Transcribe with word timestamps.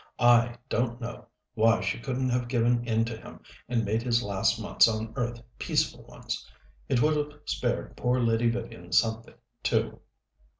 I 0.17 0.55
don't 0.67 0.99
know 0.99 1.27
why 1.53 1.81
she 1.81 1.99
couldn't 1.99 2.29
have 2.29 2.47
given 2.47 2.87
in 2.87 3.05
to 3.05 3.15
him 3.17 3.41
and 3.69 3.85
made 3.85 4.01
his 4.01 4.23
last 4.23 4.59
months 4.59 4.87
on 4.87 5.13
earth 5.15 5.43
peaceful 5.59 6.01
ones. 6.05 6.43
It 6.89 7.03
would 7.03 7.15
have 7.15 7.39
spared 7.45 7.95
poor 7.95 8.19
Lady 8.19 8.49
Vivian 8.49 8.91
something, 8.93 9.35
too." 9.61 9.99